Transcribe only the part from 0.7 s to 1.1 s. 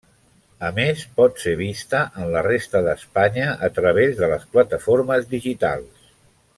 més